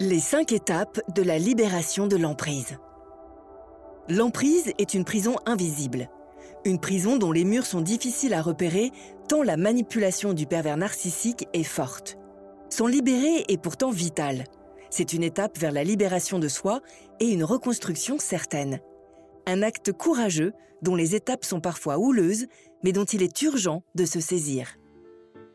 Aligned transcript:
Les 0.00 0.18
cinq 0.18 0.50
étapes 0.50 1.00
de 1.14 1.22
la 1.22 1.38
libération 1.38 2.08
de 2.08 2.16
l'emprise. 2.16 2.78
L'emprise 4.08 4.72
est 4.78 4.92
une 4.92 5.04
prison 5.04 5.36
invisible. 5.46 6.10
Une 6.64 6.80
prison 6.80 7.16
dont 7.16 7.30
les 7.30 7.44
murs 7.44 7.64
sont 7.64 7.80
difficiles 7.80 8.34
à 8.34 8.42
repérer 8.42 8.90
tant 9.28 9.44
la 9.44 9.56
manipulation 9.56 10.32
du 10.32 10.46
pervers 10.46 10.76
narcissique 10.76 11.46
est 11.52 11.62
forte. 11.62 12.18
S'en 12.70 12.88
libérer 12.88 13.44
est 13.46 13.56
pourtant 13.56 13.92
vital. 13.92 14.42
C'est 14.90 15.12
une 15.12 15.22
étape 15.22 15.58
vers 15.58 15.70
la 15.70 15.84
libération 15.84 16.40
de 16.40 16.48
soi 16.48 16.80
et 17.20 17.28
une 17.28 17.44
reconstruction 17.44 18.18
certaine. 18.18 18.80
Un 19.46 19.62
acte 19.62 19.92
courageux 19.92 20.54
dont 20.82 20.96
les 20.96 21.14
étapes 21.14 21.44
sont 21.44 21.60
parfois 21.60 21.98
houleuses, 21.98 22.46
mais 22.82 22.90
dont 22.90 23.04
il 23.04 23.22
est 23.22 23.42
urgent 23.42 23.84
de 23.94 24.06
se 24.06 24.18
saisir. 24.18 24.74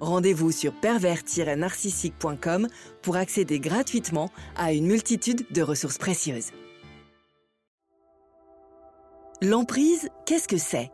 Rendez-vous 0.00 0.52
sur 0.52 0.72
pervers-narcissique.com 0.72 2.68
pour 3.02 3.16
accéder 3.16 3.60
gratuitement 3.60 4.30
à 4.56 4.72
une 4.72 4.86
multitude 4.86 5.46
de 5.50 5.62
ressources 5.62 5.98
précieuses. 5.98 6.50
L'emprise, 9.42 10.08
qu'est-ce 10.26 10.48
que 10.48 10.58
c'est? 10.58 10.90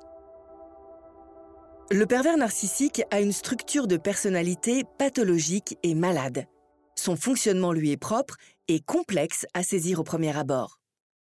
Le 1.93 2.07
pervers 2.07 2.37
narcissique 2.37 3.03
a 3.11 3.21
une 3.21 3.33
structure 3.33 3.87
de 3.87 3.97
personnalité 3.97 4.85
pathologique 4.99 5.77
et 5.83 5.95
malade. 5.95 6.47
Son 6.95 7.17
fonctionnement 7.17 7.73
lui 7.73 7.91
est 7.91 7.97
propre 7.97 8.37
et 8.69 8.81
complexe 8.81 9.47
à 9.55 9.63
saisir 9.63 10.01
au 10.01 10.05
premier 10.05 10.37
abord. 10.37 10.79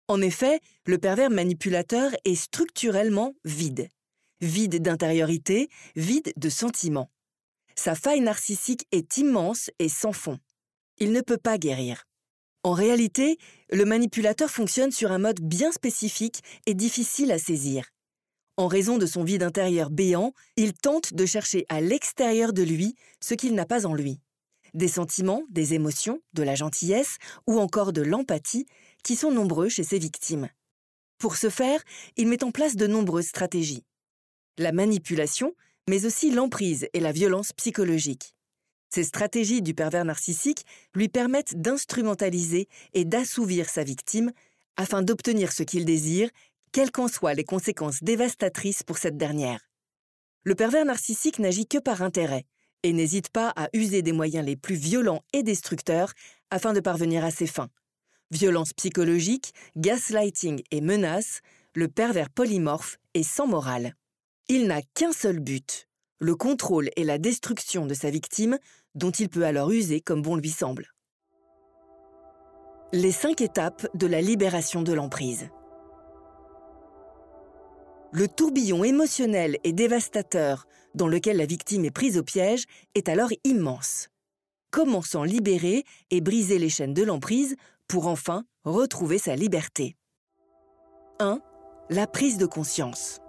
En 0.08 0.20
effet, 0.20 0.60
le 0.86 0.98
pervers 0.98 1.30
manipulateur 1.30 2.10
est 2.24 2.34
structurellement 2.34 3.32
vide. 3.44 3.88
Vide 4.40 4.82
d'intériorité, 4.82 5.68
vide 5.96 6.32
de 6.36 6.48
sentiments. 6.48 7.10
Sa 7.82 7.94
faille 7.94 8.20
narcissique 8.20 8.86
est 8.92 9.16
immense 9.16 9.70
et 9.78 9.88
sans 9.88 10.12
fond. 10.12 10.38
Il 10.98 11.12
ne 11.12 11.22
peut 11.22 11.38
pas 11.38 11.56
guérir. 11.56 12.04
En 12.62 12.74
réalité, 12.74 13.38
le 13.70 13.86
manipulateur 13.86 14.50
fonctionne 14.50 14.92
sur 14.92 15.12
un 15.12 15.18
mode 15.18 15.40
bien 15.40 15.72
spécifique 15.72 16.42
et 16.66 16.74
difficile 16.74 17.32
à 17.32 17.38
saisir. 17.38 17.86
En 18.58 18.66
raison 18.66 18.98
de 18.98 19.06
son 19.06 19.24
vide 19.24 19.42
intérieur 19.42 19.88
béant, 19.88 20.34
il 20.56 20.74
tente 20.74 21.14
de 21.14 21.24
chercher 21.24 21.64
à 21.70 21.80
l'extérieur 21.80 22.52
de 22.52 22.62
lui 22.62 22.96
ce 23.18 23.32
qu'il 23.32 23.54
n'a 23.54 23.64
pas 23.64 23.86
en 23.86 23.94
lui. 23.94 24.20
Des 24.74 24.88
sentiments, 24.88 25.44
des 25.48 25.72
émotions, 25.72 26.20
de 26.34 26.42
la 26.42 26.56
gentillesse 26.56 27.16
ou 27.46 27.58
encore 27.58 27.94
de 27.94 28.02
l'empathie 28.02 28.66
qui 29.04 29.16
sont 29.16 29.30
nombreux 29.30 29.70
chez 29.70 29.84
ses 29.84 29.98
victimes. 29.98 30.50
Pour 31.16 31.34
ce 31.34 31.48
faire, 31.48 31.82
il 32.18 32.28
met 32.28 32.44
en 32.44 32.50
place 32.50 32.76
de 32.76 32.86
nombreuses 32.86 33.28
stratégies. 33.28 33.86
La 34.58 34.72
manipulation, 34.72 35.54
mais 35.90 36.06
aussi 36.06 36.30
l'emprise 36.30 36.86
et 36.92 37.00
la 37.00 37.10
violence 37.10 37.52
psychologique. 37.52 38.36
Ces 38.94 39.02
stratégies 39.02 39.60
du 39.60 39.74
pervers 39.74 40.04
narcissique 40.04 40.64
lui 40.94 41.08
permettent 41.08 41.60
d'instrumentaliser 41.60 42.68
et 42.94 43.04
d'assouvir 43.04 43.68
sa 43.68 43.82
victime 43.82 44.30
afin 44.76 45.02
d'obtenir 45.02 45.50
ce 45.50 45.64
qu'il 45.64 45.84
désire, 45.84 46.30
quelles 46.70 46.92
qu'en 46.92 47.08
soient 47.08 47.34
les 47.34 47.42
conséquences 47.42 48.04
dévastatrices 48.04 48.84
pour 48.84 48.98
cette 48.98 49.16
dernière. 49.16 49.68
Le 50.44 50.54
pervers 50.54 50.84
narcissique 50.84 51.40
n'agit 51.40 51.66
que 51.66 51.78
par 51.78 52.02
intérêt 52.02 52.44
et 52.84 52.92
n'hésite 52.92 53.30
pas 53.30 53.52
à 53.56 53.68
user 53.72 54.02
des 54.02 54.12
moyens 54.12 54.46
les 54.46 54.56
plus 54.56 54.76
violents 54.76 55.24
et 55.32 55.42
destructeurs 55.42 56.12
afin 56.50 56.72
de 56.72 56.78
parvenir 56.78 57.24
à 57.24 57.32
ses 57.32 57.48
fins. 57.48 57.68
Violence 58.30 58.74
psychologique, 58.74 59.52
gaslighting 59.74 60.62
et 60.70 60.82
menaces, 60.82 61.40
le 61.74 61.88
pervers 61.88 62.30
polymorphe 62.30 62.98
est 63.14 63.24
sans 63.24 63.48
morale. 63.48 63.96
Il 64.52 64.66
n'a 64.66 64.82
qu'un 64.82 65.12
seul 65.12 65.38
but, 65.38 65.86
le 66.18 66.34
contrôle 66.34 66.90
et 66.96 67.04
la 67.04 67.18
destruction 67.18 67.86
de 67.86 67.94
sa 67.94 68.10
victime, 68.10 68.58
dont 68.96 69.12
il 69.12 69.28
peut 69.28 69.44
alors 69.44 69.70
user 69.70 70.00
comme 70.00 70.22
bon 70.22 70.34
lui 70.34 70.50
semble. 70.50 70.88
Les 72.92 73.12
cinq 73.12 73.42
étapes 73.42 73.86
de 73.94 74.08
la 74.08 74.20
libération 74.20 74.82
de 74.82 74.92
l'emprise. 74.92 75.50
Le 78.10 78.26
tourbillon 78.26 78.82
émotionnel 78.82 79.56
et 79.62 79.72
dévastateur 79.72 80.66
dans 80.96 81.06
lequel 81.06 81.36
la 81.36 81.46
victime 81.46 81.84
est 81.84 81.92
prise 81.92 82.18
au 82.18 82.24
piège 82.24 82.64
est 82.96 83.08
alors 83.08 83.30
immense. 83.44 84.08
Comment 84.72 85.02
s'en 85.02 85.22
libérer 85.22 85.84
et 86.10 86.20
briser 86.20 86.58
les 86.58 86.70
chaînes 86.70 86.92
de 86.92 87.04
l'emprise 87.04 87.54
pour 87.86 88.08
enfin 88.08 88.42
retrouver 88.64 89.18
sa 89.18 89.36
liberté? 89.36 89.94
1. 91.20 91.40
La 91.88 92.08
prise 92.08 92.36
de 92.36 92.46
conscience. 92.46 93.20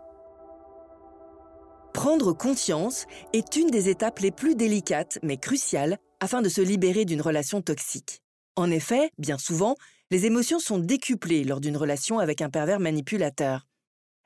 Prendre 1.93 2.31
conscience 2.31 3.05
est 3.33 3.57
une 3.57 3.69
des 3.69 3.89
étapes 3.89 4.19
les 4.19 4.31
plus 4.31 4.55
délicates 4.55 5.19
mais 5.23 5.37
cruciales 5.37 5.97
afin 6.19 6.41
de 6.41 6.49
se 6.49 6.61
libérer 6.61 7.03
d'une 7.03 7.21
relation 7.21 7.61
toxique. 7.61 8.21
En 8.55 8.71
effet, 8.71 9.11
bien 9.17 9.37
souvent, 9.37 9.75
les 10.09 10.25
émotions 10.25 10.59
sont 10.59 10.79
décuplées 10.79 11.43
lors 11.43 11.59
d'une 11.59 11.77
relation 11.77 12.19
avec 12.19 12.41
un 12.41 12.49
pervers 12.49 12.79
manipulateur. 12.79 13.67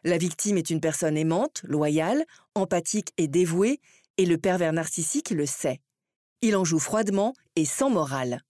La 0.03 0.17
victime 0.17 0.57
est 0.57 0.69
une 0.69 0.79
personne 0.79 1.17
aimante, 1.17 1.61
loyale, 1.63 2.25
empathique 2.53 3.11
et 3.17 3.27
dévouée, 3.27 3.79
et 4.17 4.25
le 4.25 4.37
pervers 4.37 4.73
narcissique 4.73 5.31
le 5.31 5.47
sait. 5.47 5.81
Il 6.41 6.55
en 6.55 6.63
joue 6.63 6.79
froidement 6.79 7.33
et 7.55 7.65
sans 7.65 7.89
morale. 7.89 8.41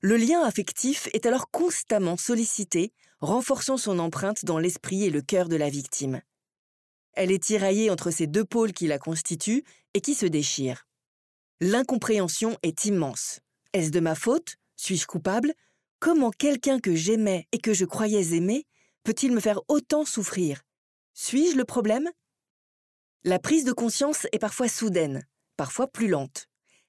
Le 0.00 0.16
lien 0.16 0.42
affectif 0.42 1.08
est 1.14 1.26
alors 1.26 1.50
constamment 1.50 2.16
sollicité, 2.16 2.92
renforçant 3.20 3.78
son 3.78 3.98
empreinte 3.98 4.44
dans 4.44 4.58
l'esprit 4.58 5.04
et 5.04 5.10
le 5.10 5.22
cœur 5.22 5.48
de 5.48 5.56
la 5.56 5.70
victime. 5.70 6.20
Elle 7.12 7.32
est 7.32 7.42
tiraillée 7.42 7.90
entre 7.90 8.10
ces 8.10 8.26
deux 8.26 8.44
pôles 8.44 8.72
qui 8.72 8.86
la 8.86 8.98
constituent 8.98 9.64
et 9.94 10.00
qui 10.00 10.14
se 10.14 10.26
déchirent. 10.26 10.86
L'incompréhension 11.60 12.56
est 12.62 12.84
immense. 12.84 13.40
Est-ce 13.72 13.90
de 13.90 14.00
ma 14.00 14.14
faute? 14.14 14.56
Suis-je 14.76 15.06
coupable? 15.06 15.52
Comment 15.98 16.30
quelqu'un 16.30 16.78
que 16.78 16.94
j'aimais 16.94 17.48
et 17.50 17.58
que 17.58 17.74
je 17.74 17.84
croyais 17.84 18.36
aimer 18.36 18.64
peut-il 19.02 19.32
me 19.32 19.40
faire 19.40 19.60
autant 19.68 20.04
souffrir? 20.04 20.62
Suis-je 21.14 21.56
le 21.56 21.64
problème? 21.64 22.08
La 23.24 23.40
prise 23.40 23.64
de 23.64 23.72
conscience 23.72 24.26
est 24.30 24.38
parfois 24.38 24.68
soudaine, 24.68 25.26
parfois 25.56 25.88
plus 25.88 26.06
lente. 26.06 26.46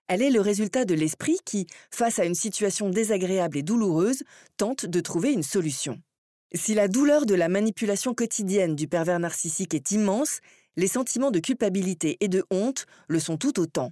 Elle 0.08 0.22
est 0.22 0.30
le 0.30 0.42
résultat 0.42 0.86
de 0.86 0.94
l'esprit 0.94 1.40
qui, 1.46 1.66
face 1.92 2.20
à 2.20 2.26
une 2.26 2.36
situation 2.36 2.90
désagréable 2.90 3.58
et 3.58 3.64
douloureuse, 3.64 4.24
tente 4.58 4.86
de 4.86 5.00
trouver 5.02 5.32
une 5.34 5.44
solution. 5.44 6.02
Si 6.56 6.74
la 6.74 6.88
douleur 6.88 7.28
de 7.28 7.36
la 7.36 7.48
manipulation 7.48 8.16
quotidienne 8.16 8.76
du 8.76 8.88
pervers 8.88 9.20
narcissique 9.20 9.76
est 9.76 9.92
immense, 9.92 10.40
les 10.78 10.88
sentiments 10.88 11.30
de 11.30 11.40
culpabilité 11.40 12.18
et 12.22 12.28
de 12.28 12.44
honte 12.50 12.88
le 13.08 13.20
sont 13.20 13.38
tout 13.38 13.60
autant. 13.60 13.92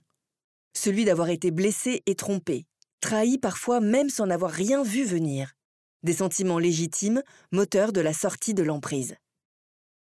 Celui 0.73 1.05
d'avoir 1.05 1.29
été 1.29 1.51
blessé 1.51 2.01
et 2.07 2.15
trompé, 2.15 2.65
trahi 2.99 3.37
parfois 3.37 3.79
même 3.79 4.09
sans 4.09 4.25
n'avoir 4.25 4.51
rien 4.51 4.81
vu 4.81 5.03
venir. 5.03 5.53
Des 6.01 6.13
sentiments 6.13 6.57
légitimes, 6.57 7.21
moteurs 7.51 7.93
de 7.93 8.01
la 8.01 8.13
sortie 8.13 8.55
de 8.55 8.63
l'emprise. 8.63 9.15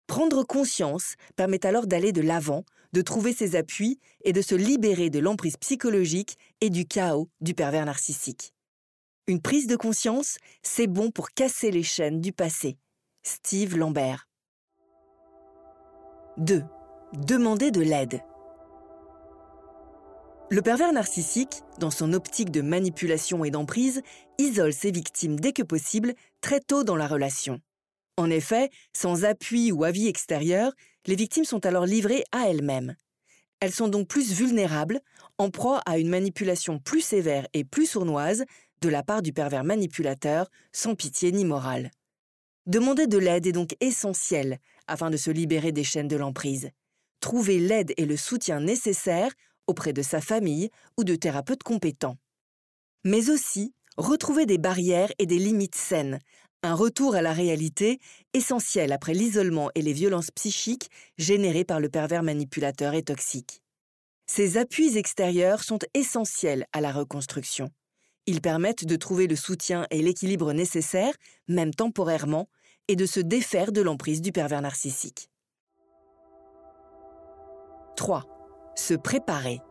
Prendre 0.05 0.43
conscience 0.43 1.15
permet 1.35 1.65
alors 1.65 1.87
d'aller 1.87 2.11
de 2.11 2.21
l'avant, 2.21 2.65
de 2.91 3.01
trouver 3.01 3.33
ses 3.33 3.55
appuis 3.55 3.99
et 4.23 4.33
de 4.33 4.41
se 4.41 4.53
libérer 4.53 5.09
de 5.09 5.19
l'emprise 5.19 5.57
psychologique 5.57 6.37
et 6.61 6.69
du 6.69 6.85
chaos 6.85 7.29
du 7.41 7.55
pervers 7.55 7.85
narcissique. 7.85 8.53
Une 9.25 9.41
prise 9.41 9.67
de 9.67 9.77
conscience, 9.77 10.37
c'est 10.63 10.87
bon 10.87 11.09
pour 11.09 11.29
casser 11.29 11.71
les 11.71 11.81
chaînes 11.83 12.19
du 12.19 12.33
passé. 12.33 12.77
Steve 13.21 13.77
Lambert. 13.77 14.27
2. 16.35 16.61
Demander 17.13 17.71
de 17.71 17.79
l'aide. 17.79 18.19
Le 20.49 20.61
pervers 20.61 20.91
narcissique, 20.91 21.61
dans 21.79 21.89
son 21.89 22.11
optique 22.11 22.51
de 22.51 22.59
manipulation 22.59 23.45
et 23.45 23.49
d'emprise, 23.49 24.01
isole 24.39 24.73
ses 24.73 24.91
victimes 24.91 25.39
dès 25.39 25.53
que 25.53 25.63
possible, 25.63 26.15
très 26.41 26.59
tôt 26.59 26.83
dans 26.83 26.97
la 26.97 27.07
relation. 27.07 27.61
En 28.17 28.29
effet, 28.29 28.71
sans 28.91 29.23
appui 29.23 29.71
ou 29.71 29.85
avis 29.85 30.09
extérieur, 30.09 30.73
les 31.05 31.15
victimes 31.15 31.45
sont 31.45 31.65
alors 31.65 31.85
livrées 31.85 32.25
à 32.33 32.49
elles-mêmes. 32.49 32.97
Elles 33.61 33.71
sont 33.71 33.87
donc 33.87 34.09
plus 34.09 34.33
vulnérables, 34.33 34.99
en 35.37 35.49
proie 35.49 35.81
à 35.85 35.97
une 35.97 36.09
manipulation 36.09 36.79
plus 36.79 36.99
sévère 36.99 37.47
et 37.53 37.63
plus 37.63 37.85
sournoise, 37.85 38.43
de 38.83 38.89
la 38.89 39.01
part 39.01 39.21
du 39.21 39.31
pervers 39.31 39.63
manipulateur, 39.63 40.49
sans 40.73 40.95
pitié 40.95 41.31
ni 41.31 41.45
morale. 41.45 41.89
Demander 42.65 43.07
de 43.07 43.17
l'aide 43.17 43.47
est 43.47 43.53
donc 43.53 43.75
essentiel 43.79 44.59
afin 44.87 45.09
de 45.09 45.15
se 45.17 45.31
libérer 45.31 45.71
des 45.71 45.85
chaînes 45.85 46.09
de 46.09 46.17
l'emprise. 46.17 46.69
Trouver 47.21 47.59
l'aide 47.59 47.93
et 47.95 48.05
le 48.05 48.17
soutien 48.17 48.59
nécessaires 48.59 49.31
auprès 49.67 49.93
de 49.93 50.01
sa 50.01 50.19
famille 50.19 50.69
ou 50.97 51.05
de 51.05 51.15
thérapeutes 51.15 51.63
compétents. 51.63 52.17
mais 53.05 53.29
aussi 53.29 53.73
retrouver 53.97 54.45
des 54.45 54.57
barrières 54.57 55.11
et 55.19 55.25
des 55.25 55.39
limites 55.39 55.75
saines, 55.75 56.19
un 56.63 56.73
retour 56.73 57.15
à 57.15 57.21
la 57.21 57.33
réalité 57.33 57.99
essentiel 58.33 58.91
après 58.93 59.13
l'isolement 59.13 59.69
et 59.75 59.81
les 59.81 59.93
violences 59.93 60.31
psychiques 60.31 60.89
générées 61.17 61.65
par 61.65 61.79
le 61.81 61.89
pervers 61.89 62.23
manipulateur 62.23 62.93
et 62.93 63.03
toxique. 63.03 63.61
Ces 64.25 64.57
appuis 64.57 64.97
extérieurs 64.97 65.63
sont 65.63 65.79
essentiels 65.93 66.65
à 66.73 66.81
la 66.81 66.91
reconstruction. 66.91 67.69
Ils 68.25 68.41
permettent 68.41 68.85
de 68.85 68.95
trouver 68.95 69.27
le 69.27 69.35
soutien 69.35 69.85
et 69.89 70.01
l'équilibre 70.01 70.53
nécessaires, 70.53 71.15
même 71.47 71.73
temporairement, 71.73 72.47
et 72.87 72.95
de 72.95 73.05
se 73.05 73.19
défaire 73.19 73.71
de 73.71 73.81
l'emprise 73.81 74.21
du 74.21 74.31
pervers 74.31 74.61
narcissique. 74.61 75.29
3. 77.95 78.25
Se 78.75 78.93
préparer. 78.93 79.61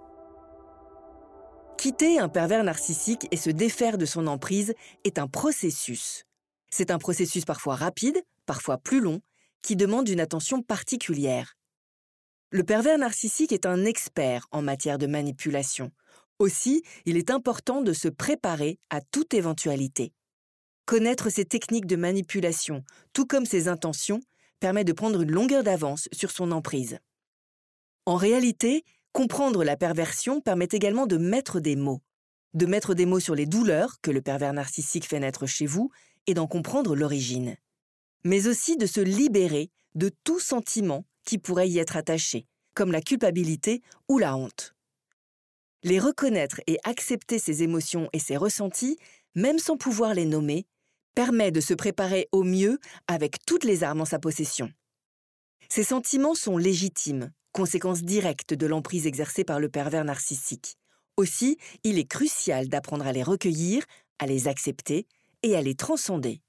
Quitter 1.79 2.19
un 2.19 2.29
pervers 2.29 2.63
narcissique 2.63 3.27
et 3.31 3.37
se 3.37 3.51
défaire 3.51 3.99
de 3.99 4.07
son 4.07 4.27
emprise 4.27 4.75
est 5.05 5.19
un 5.19 5.27
processus. 5.27 6.25
C'est 6.71 6.91
un 6.91 6.99
processus 6.99 7.45
parfois 7.45 7.75
rapide, 7.75 8.23
parfois 8.47 8.79
plus 8.79 9.01
long, 9.01 9.21
qui 9.63 9.77
demande 9.77 10.09
une 10.09 10.21
attention 10.21 10.63
particulière. 10.63 11.57
Le 12.51 12.65
pervers 12.65 12.99
narcissique 12.99 13.53
est 13.53 13.67
un 13.67 13.85
expert 13.85 14.47
en 14.51 14.63
matière 14.63 14.99
de 14.99 15.07
manipulation. 15.07 15.91
Aussi, 16.43 16.83
il 17.07 17.17
est 17.17 17.31
important 17.31 17.83
de 17.83 17.93
se 17.93 18.09
préparer 18.09 18.81
à 18.91 19.01
toute 19.01 19.33
éventualité. 19.33 20.13
Connaître 20.87 21.31
ses 21.31 21.45
techniques 21.45 21.87
de 21.87 21.95
manipulation, 21.95 22.83
tout 23.13 23.27
comme 23.27 23.47
ses 23.47 23.69
intentions, 23.69 24.19
permet 24.59 24.83
de 24.83 24.93
prendre 24.93 25.23
une 25.23 25.31
longueur 25.31 25.63
d'avance 25.63 26.09
sur 26.11 26.33
son 26.33 26.51
emprise. 26.51 26.99
En 28.07 28.17
réalité, 28.17 28.85
comprendre 29.13 29.63
la 29.63 29.77
perversion 29.77 30.41
permet 30.41 30.67
également 30.73 31.07
de 31.07 31.17
mettre 31.17 31.61
des 31.61 31.77
mots, 31.77 32.03
de 32.55 32.67
mettre 32.67 32.95
des 32.95 33.07
mots 33.07 33.21
sur 33.21 33.37
les 33.37 33.47
douleurs 33.47 34.01
que 34.03 34.11
le 34.11 34.21
pervers 34.21 34.53
narcissique 34.53 35.07
fait 35.07 35.21
naître 35.21 35.47
chez 35.47 35.67
vous 35.67 35.93
et 36.27 36.35
d'en 36.35 36.49
comprendre 36.49 36.97
l'origine, 36.97 37.57
mais 38.25 38.49
aussi 38.49 38.77
de 38.77 38.87
se 38.87 39.01
libérer 39.01 39.71
de 39.95 40.11
tout 40.25 40.41
sentiment 40.41 41.05
qui 41.25 41.39
pourrait 41.39 41.69
y 41.69 41.79
être 41.79 41.97
attaché, 41.97 42.49
comme 42.75 42.91
la 42.91 43.01
culpabilité 43.01 43.81
ou 44.09 44.19
la 44.19 44.37
honte. 44.37 44.75
Les 45.85 45.99
reconnaître 45.99 46.61
et 46.67 46.79
accepter 46.85 47.39
ses 47.39 47.63
émotions 47.63 48.09
et 48.13 48.19
ses 48.19 48.37
ressentis, 48.37 48.99
même 49.35 49.59
sans 49.59 49.77
pouvoir 49.77 50.15
les 50.15 50.27
nommer, 50.27 50.67
permet 51.15 51.51
de 51.51 51.61
se 51.61 51.75
préparer 51.75 52.29
au 52.33 52.45
mieux 52.45 52.79
avec 53.09 53.45
toutes 53.47 53.65
les 53.65 53.83
armes 53.83 54.01
en 54.01 54.05
sa 54.05 54.19
possession. 54.19 54.73
Ces 55.69 55.85
sentiments 55.85 56.35
sont 56.35 56.57
légitimes, 56.57 57.33
conséquence 57.53 58.03
directe 58.03 58.55
de 58.55 58.67
l'emprise 58.67 59.07
exercée 59.07 59.45
par 59.45 59.59
le 59.59 59.69
pervers 59.69 60.05
narcissique. 60.05 60.77
Aussi, 61.17 61.59
il 61.85 61.99
est 61.99 62.09
crucial 62.09 62.69
d'apprendre 62.69 63.07
à 63.07 63.13
les 63.13 63.23
recueillir, 63.23 63.85
à 64.19 64.27
les 64.27 64.49
accepter 64.49 65.07
et 65.43 65.57
à 65.57 65.63
les 65.63 65.75
transcender. 65.75 66.41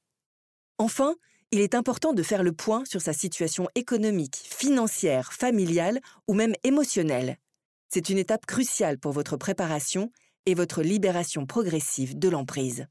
Enfin, 0.77 1.15
il 1.51 1.59
est 1.59 1.75
important 1.75 2.13
de 2.13 2.23
faire 2.23 2.43
le 2.43 2.53
point 2.53 2.83
sur 2.85 3.01
sa 3.01 3.13
situation 3.13 3.67
économique, 3.75 4.35
financière, 4.35 5.33
familiale 5.33 5.99
ou 6.27 6.33
même 6.33 6.53
émotionnelle. 6.63 7.37
C'est 7.93 8.09
une 8.09 8.17
étape 8.17 8.47
cruciale 8.47 8.97
pour 8.97 9.11
votre 9.11 9.37
préparation 9.37 10.09
et 10.47 10.55
votre 10.55 10.81
libération 10.81 11.45
progressive 11.45 12.17
de 12.17 12.27
l'emprise. 12.27 12.87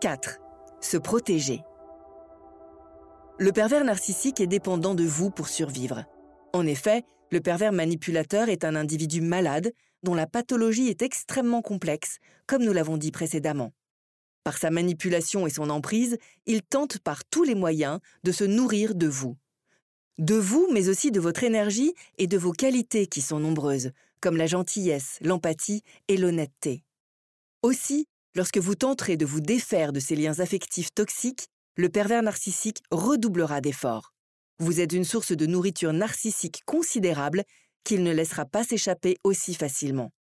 4. 0.00 0.38
Se 0.80 0.96
protéger. 0.96 1.64
Le 3.40 3.50
pervers 3.50 3.82
narcissique 3.82 4.40
est 4.40 4.46
dépendant 4.46 4.94
de 4.94 5.02
vous 5.02 5.32
pour 5.32 5.48
survivre. 5.48 6.04
En 6.52 6.64
effet, 6.68 7.02
le 7.32 7.40
pervers 7.40 7.72
manipulateur 7.72 8.48
est 8.48 8.64
un 8.64 8.76
individu 8.76 9.20
malade 9.20 9.72
dont 10.04 10.14
la 10.14 10.28
pathologie 10.28 10.86
est 10.86 11.02
extrêmement 11.02 11.62
complexe, 11.62 12.18
comme 12.46 12.62
nous 12.62 12.72
l'avons 12.72 12.96
dit 12.96 13.10
précédemment. 13.10 13.72
Par 14.44 14.56
sa 14.56 14.70
manipulation 14.70 15.48
et 15.48 15.50
son 15.50 15.68
emprise, 15.68 16.16
il 16.46 16.62
tente 16.62 17.00
par 17.00 17.24
tous 17.24 17.42
les 17.42 17.56
moyens 17.56 17.98
de 18.22 18.30
se 18.30 18.44
nourrir 18.44 18.94
de 18.94 19.08
vous. 19.08 19.36
De 20.20 20.36
vous, 20.36 20.68
mais 20.72 20.88
aussi 20.88 21.10
de 21.10 21.18
votre 21.18 21.42
énergie 21.42 21.92
et 22.18 22.28
de 22.28 22.38
vos 22.38 22.52
qualités 22.52 23.08
qui 23.08 23.20
sont 23.20 23.40
nombreuses, 23.40 23.90
comme 24.20 24.36
la 24.36 24.46
gentillesse, 24.46 25.18
l'empathie 25.22 25.82
et 26.06 26.16
l'honnêteté. 26.16 26.84
Aussi, 27.62 28.06
Lorsque 28.36 28.58
vous 28.58 28.76
tenterez 28.76 29.16
de 29.16 29.26
vous 29.26 29.40
défaire 29.40 29.92
de 29.92 29.98
ces 29.98 30.14
liens 30.14 30.38
affectifs 30.38 30.94
toxiques, 30.94 31.48
le 31.76 31.88
pervers 31.88 32.22
narcissique 32.22 32.80
redoublera 32.92 33.60
d'efforts. 33.60 34.12
Vous 34.60 34.80
êtes 34.80 34.92
une 34.92 35.04
source 35.04 35.32
de 35.32 35.46
nourriture 35.46 35.92
narcissique 35.92 36.62
considérable 36.64 37.42
qu'il 37.82 38.04
ne 38.04 38.12
laissera 38.12 38.44
pas 38.44 38.62
s'échapper 38.62 39.16
aussi 39.24 39.54
facilement. 39.54 40.12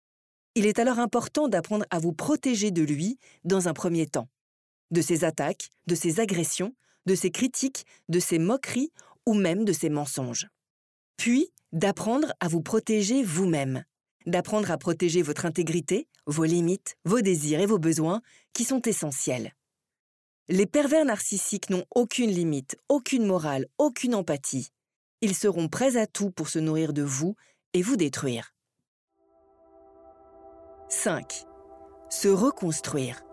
Il 0.55 0.65
est 0.65 0.79
alors 0.79 0.97
important 0.97 1.47
d'apprendre 1.47 1.85
à 1.91 1.99
vous 1.99 2.13
protéger 2.13 2.71
de 2.71 2.81
lui 2.81 3.19
dans 3.43 3.67
un 3.67 3.73
premier 3.73 4.07
temps. 4.07 4.27
De 4.89 5.01
ses 5.01 5.23
attaques, 5.23 5.69
de 5.85 5.93
ses 5.93 6.19
agressions, 6.19 6.73
de 7.05 7.13
ses 7.13 7.29
critiques, 7.29 7.85
de 8.07 8.19
ses 8.19 8.39
moqueries 8.39 8.91
même 9.33 9.65
de 9.65 9.73
ses 9.73 9.89
mensonges. 9.89 10.47
Puis, 11.17 11.51
d'apprendre 11.71 12.33
à 12.39 12.47
vous 12.47 12.61
protéger 12.61 13.23
vous-même 13.23 13.83
d'apprendre 14.25 14.71
à 14.71 14.77
protéger 14.77 15.21
votre 15.21 15.45
intégrité, 15.45 16.07
vos 16.25 16.45
limites, 16.45 16.95
vos 17.05 17.21
désirs 17.21 17.59
et 17.59 17.65
vos 17.65 17.79
besoins, 17.79 18.21
qui 18.53 18.63
sont 18.63 18.81
essentiels. 18.81 19.55
Les 20.47 20.65
pervers 20.65 21.05
narcissiques 21.05 21.69
n'ont 21.69 21.85
aucune 21.93 22.31
limite, 22.31 22.77
aucune 22.89 23.25
morale, 23.25 23.67
aucune 23.77 24.15
empathie. 24.15 24.69
Ils 25.21 25.35
seront 25.35 25.67
prêts 25.67 25.97
à 25.97 26.07
tout 26.07 26.31
pour 26.31 26.49
se 26.49 26.59
nourrir 26.59 26.93
de 26.93 27.03
vous 27.03 27.35
et 27.73 27.81
vous 27.81 27.97
détruire. 27.97 28.53
5. 30.89 31.43
Se 32.09 32.27
reconstruire. 32.27 33.23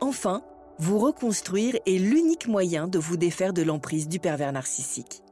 Enfin, 0.00 0.42
vous 0.78 0.98
reconstruire 0.98 1.76
est 1.86 1.98
l'unique 1.98 2.48
moyen 2.48 2.88
de 2.88 2.98
vous 2.98 3.16
défaire 3.16 3.52
de 3.52 3.62
l'emprise 3.62 4.08
du 4.08 4.18
pervers 4.18 4.52
narcissique. 4.52 5.22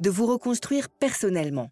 De 0.00 0.10
vous 0.10 0.26
reconstruire 0.26 0.88
personnellement 0.88 1.70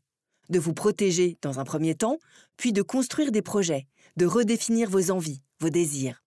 de 0.53 0.59
vous 0.59 0.75
protéger 0.75 1.37
dans 1.43 1.59
un 1.59 1.65
premier 1.65 1.95
temps, 1.95 2.19
puis 2.57 2.73
de 2.73 2.83
construire 2.83 3.33
des 3.33 3.43
projets, 3.43 3.87
de 4.17 4.27
redéfinir 4.27 4.89
vos 4.89 5.11
envies, 5.11 5.43
vos 5.61 5.71
désirs, 5.71 6.23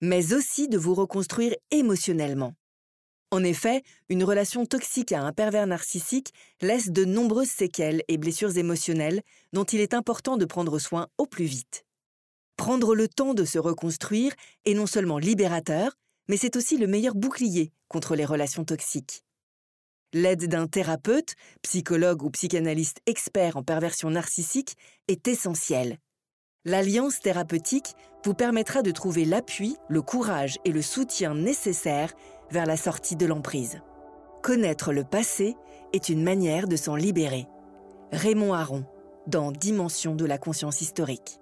mais 0.00 0.32
aussi 0.32 0.68
de 0.68 0.78
vous 0.78 0.94
reconstruire 0.94 1.54
émotionnellement. 1.70 2.54
En 3.30 3.44
effet, 3.44 3.82
une 4.08 4.24
relation 4.24 4.66
toxique 4.66 5.12
à 5.12 5.22
un 5.22 5.32
pervers 5.32 5.66
narcissique 5.66 6.32
laisse 6.60 6.90
de 6.90 7.04
nombreuses 7.04 7.48
séquelles 7.48 8.02
et 8.08 8.18
blessures 8.18 8.58
émotionnelles 8.58 9.22
dont 9.52 9.64
il 9.64 9.80
est 9.80 9.94
important 9.94 10.36
de 10.36 10.44
prendre 10.44 10.78
soin 10.78 11.08
au 11.16 11.26
plus 11.26 11.46
vite. 11.46 11.84
Prendre 12.56 12.94
le 12.94 13.08
temps 13.08 13.32
de 13.32 13.44
se 13.44 13.58
reconstruire 13.58 14.34
est 14.66 14.74
non 14.74 14.86
seulement 14.86 15.18
libérateur, 15.18 15.96
mais 16.28 16.36
c'est 16.36 16.56
aussi 16.56 16.78
le 16.78 16.86
meilleur 16.86 17.14
bouclier 17.14 17.72
contre 17.88 18.14
les 18.14 18.24
relations 18.24 18.64
toxiques. 18.64 19.24
L'aide 20.14 20.46
d'un 20.46 20.66
thérapeute, 20.66 21.34
psychologue 21.62 22.22
ou 22.22 22.30
psychanalyste 22.30 23.00
expert 23.06 23.56
en 23.56 23.62
perversion 23.62 24.10
narcissique 24.10 24.76
est 25.08 25.26
essentielle. 25.26 25.98
L'alliance 26.64 27.20
thérapeutique 27.20 27.94
vous 28.24 28.34
permettra 28.34 28.82
de 28.82 28.90
trouver 28.90 29.24
l'appui, 29.24 29.76
le 29.88 30.02
courage 30.02 30.58
et 30.64 30.70
le 30.70 30.82
soutien 30.82 31.34
nécessaires 31.34 32.12
vers 32.50 32.66
la 32.66 32.76
sortie 32.76 33.16
de 33.16 33.26
l'emprise. 33.26 33.80
Connaître 34.42 34.92
le 34.92 35.04
passé 35.04 35.56
est 35.92 36.08
une 36.08 36.22
manière 36.22 36.68
de 36.68 36.76
s'en 36.76 36.94
libérer. 36.94 37.46
Raymond 38.12 38.52
Aron, 38.52 38.84
dans 39.26 39.50
Dimension 39.50 40.14
de 40.14 40.24
la 40.24 40.38
conscience 40.38 40.82
historique. 40.82 41.41